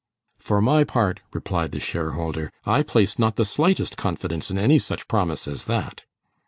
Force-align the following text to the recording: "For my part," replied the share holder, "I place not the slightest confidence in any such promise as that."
"For 0.39 0.61
my 0.63 0.83
part," 0.83 1.19
replied 1.31 1.73
the 1.73 1.79
share 1.79 2.13
holder, 2.17 2.51
"I 2.65 2.81
place 2.81 3.19
not 3.19 3.35
the 3.35 3.45
slightest 3.45 3.97
confidence 3.97 4.49
in 4.49 4.57
any 4.57 4.79
such 4.79 5.07
promise 5.07 5.47
as 5.47 5.65
that." 5.65 6.05